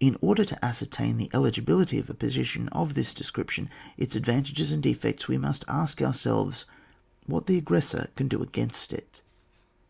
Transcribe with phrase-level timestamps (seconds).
[0.00, 4.72] In order to ascertain the eligibOity of a position of this description, its advan tages
[4.72, 6.64] and defects, we must ask ourselves
[7.26, 9.20] what the aggp^essor can do against it.